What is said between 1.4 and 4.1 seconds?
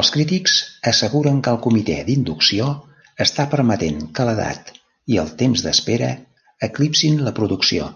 que el comitè d'inducció està permetent